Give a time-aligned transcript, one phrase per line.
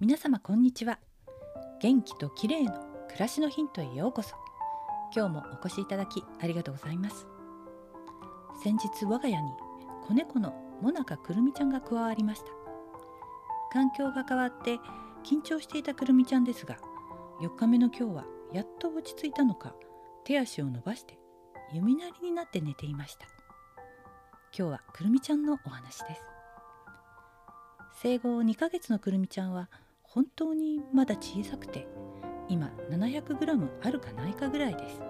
[0.00, 0.98] 皆様こんにちは。
[1.82, 2.72] 元気と綺麗の
[3.08, 4.34] 暮らしのヒントへようこそ。
[5.14, 7.26] 今日もお越しいただきありがとうございます。
[8.64, 9.50] 先日我が家に
[10.08, 12.46] 子猫のモナカくるみちゃんが加わりました。
[13.70, 14.78] 環境が変わって
[15.22, 16.78] 緊張していたくるみちゃんですが
[17.42, 18.24] 4日目の今日は
[18.54, 19.74] やっと落ち着いたのか
[20.24, 21.18] 手足を伸ばして
[21.74, 23.26] 弓なりになって寝ていました。
[24.56, 26.22] 今日はくるみちゃんのお話です。
[28.00, 29.68] 生後2ヶ月のくるみちゃんは
[30.12, 31.86] 本当にまだ小さくて
[32.48, 35.00] 今 700g あるかないかぐらいです。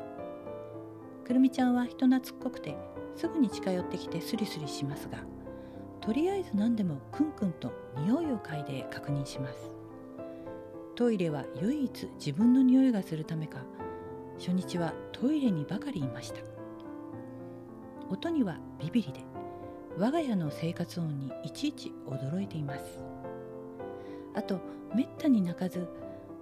[1.24, 2.76] くるみちゃんは人懐っこくて
[3.16, 5.24] すぐに近寄ってきてスリスリしますが
[6.02, 9.70] とりあえず何でもクンクンと匂いを嗅いで確認します。
[10.96, 13.64] トイレは唯一自分の匂いがするためか
[14.38, 16.40] 初日はトイレにばかりいました。
[18.10, 19.20] 音にはビビリで
[19.96, 23.00] 我が家の生活音にいちいち驚いています。
[24.34, 24.60] あと
[24.94, 25.88] めったに泣かず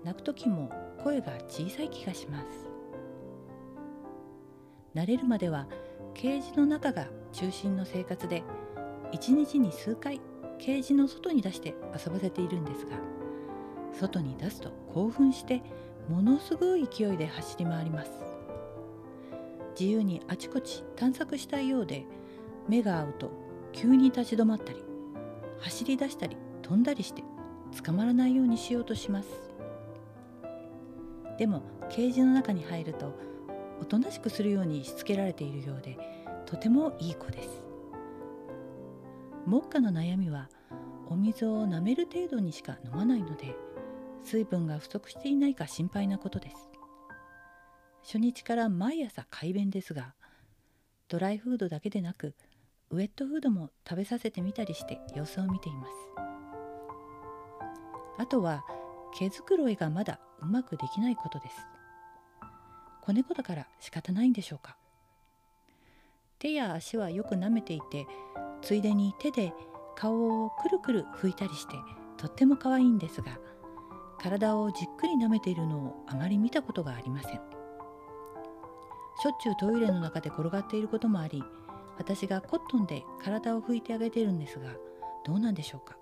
[0.05, 0.71] 泣く時も
[1.03, 2.47] 声が小さい気がします。
[4.95, 5.67] 慣れるまでは
[6.15, 8.43] ケージの中が中心の生活で
[9.13, 10.21] 一日に数回
[10.59, 12.97] ケージの外に出して遊ばせているんですが
[13.93, 15.63] 外に出すと興奮して
[16.09, 18.11] ものすごい勢いで走り回ります。
[19.79, 22.05] 自由にあちこち探索したいようで
[22.69, 23.31] 目が合うと
[23.73, 24.83] 急に立ち止まったり
[25.61, 27.23] 走り出したり飛んだりして
[27.85, 29.29] 捕まらないようにしようとします。
[31.39, 33.15] でもケージの中に入ると
[33.81, 35.97] おとなしくするようにしつけられているようで
[36.47, 37.63] とてもいい子です。
[39.47, 40.49] 目下の悩みは
[41.09, 43.57] お水を舐める程度にしか飲まないので
[44.25, 46.57] 水分が不足していないか心配なことです。
[48.03, 50.15] 初日から毎朝快便ですが
[51.09, 52.35] ドライフードだけでなく
[52.91, 56.38] ウェットフードも食べさせてみたりして様子を見ています。
[58.19, 58.65] あとは
[59.17, 61.57] 毛づくろいがまだうまくできないことです。
[63.01, 64.77] 子猫だから仕方ないんでしょうか。
[66.39, 68.07] 手や足はよく舐めていて
[68.63, 69.53] ついでに手で
[69.97, 71.75] 顔をくるくる拭いたりして
[72.17, 73.39] とっても可愛いんですが
[74.21, 77.33] 体をじっくり舐めているのをあまり見たことがありません。
[79.21, 81.43] しょっちゅうトイレの中で転がっていることもあり
[81.99, 84.77] 私がコットンで体を拭いてあげているんですが
[85.25, 85.98] どうなんでしょうか。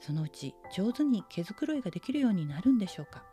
[0.00, 3.24] そのうち上手に毛づくろいができるようになるんでしょうか。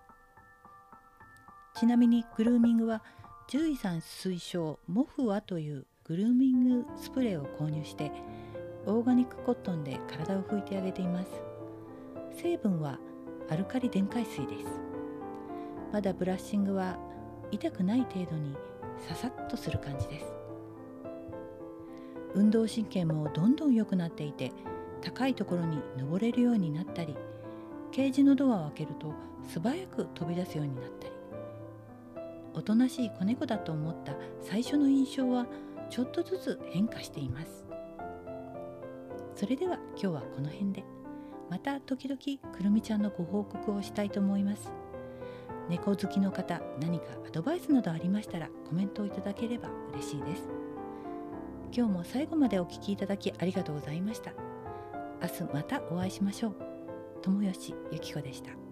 [1.75, 3.03] ちなみにグルーミングは
[3.47, 8.11] 獣医さん推奨モフワというグルーミングスプレーを購入して
[8.85, 11.29] オーガニックコットンで体を拭いてあげています。
[12.41, 12.99] 成分は
[13.49, 14.81] アルカリ電解水です。
[15.91, 16.97] まだブラッシングは
[17.51, 18.55] 痛くない程度に
[19.07, 20.25] ささっとする感じです。
[22.33, 24.51] 運動神経もどんどん良くなっていて
[25.01, 27.15] 高いところに登れるようになったり
[27.91, 29.13] ケージのドアを開けると
[29.47, 31.15] 素早く飛び出すようになったり。
[32.53, 35.45] おとなしい子猫だと思った最初の印象は
[35.89, 37.65] ちょっとずつ変化しています。
[39.35, 40.83] それでは今日はこの辺で。
[41.49, 42.19] また時々
[42.55, 44.71] くるみちゃんのご報告をしたいと思います。
[45.69, 50.47] 猫好きの方何かアドバイスなどありましたらコメントをいただければ嬉しいです。
[51.71, 54.31] 今日も最後までお聴きいただきありがとうございました。
[55.25, 56.55] 明日またお会いしましょう。
[57.23, 58.64] 友吉ゆき子でした。